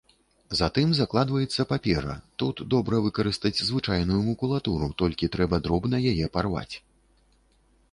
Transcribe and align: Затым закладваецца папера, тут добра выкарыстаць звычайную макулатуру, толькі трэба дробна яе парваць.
Затым 0.59 0.93
закладваецца 0.99 1.65
папера, 1.71 2.15
тут 2.43 2.63
добра 2.75 3.03
выкарыстаць 3.09 3.61
звычайную 3.69 4.19
макулатуру, 4.31 4.91
толькі 5.05 5.31
трэба 5.39 5.63
дробна 5.69 5.97
яе 6.15 6.25
парваць. 6.39 6.69